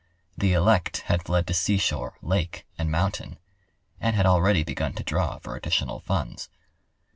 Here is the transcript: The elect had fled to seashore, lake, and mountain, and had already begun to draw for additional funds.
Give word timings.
The 0.35 0.53
elect 0.53 1.01
had 1.01 1.21
fled 1.23 1.45
to 1.45 1.53
seashore, 1.53 2.15
lake, 2.23 2.65
and 2.75 2.89
mountain, 2.89 3.37
and 3.99 4.15
had 4.15 4.25
already 4.25 4.63
begun 4.63 4.93
to 4.93 5.03
draw 5.03 5.37
for 5.37 5.55
additional 5.55 5.99
funds. 5.99 6.49